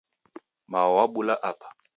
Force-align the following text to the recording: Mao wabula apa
Mao 0.71 0.89
wabula 0.95 1.35
apa 1.51 1.67